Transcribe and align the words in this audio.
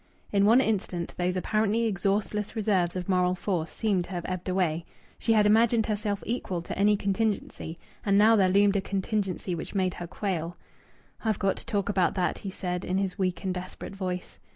In 0.31 0.45
one 0.47 0.61
instant 0.61 1.13
those 1.19 1.37
apparently 1.37 1.83
exhaustless 1.85 2.55
reserves 2.55 2.95
of 2.95 3.07
moral 3.07 3.35
force 3.35 3.69
seemed 3.69 4.05
to 4.05 4.09
have 4.09 4.25
ebbed 4.27 4.49
away. 4.49 4.83
She 5.19 5.33
had 5.33 5.45
imagined 5.45 5.85
herself 5.85 6.23
equal 6.25 6.63
to 6.63 6.75
any 6.75 6.97
contingency, 6.97 7.77
and 8.03 8.17
now 8.17 8.35
there 8.35 8.49
loomed 8.49 8.75
a 8.75 8.81
contingency 8.81 9.53
which 9.53 9.75
made 9.75 9.93
her 9.93 10.07
quail. 10.07 10.57
"I've 11.23 11.37
got 11.37 11.55
to 11.57 11.65
talk 11.67 11.87
about 11.87 12.15
that," 12.15 12.39
he 12.39 12.49
said 12.49 12.83
in 12.83 12.97
his 12.97 13.19
weak 13.19 13.43
and 13.43 13.53
desperate 13.53 13.95
voice. 13.95 14.39